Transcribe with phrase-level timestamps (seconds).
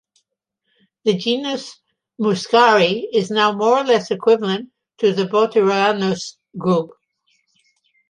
[1.03, 1.79] The genus
[2.17, 6.89] "Muscari" is now more or less equivalent to the Botryanthus group.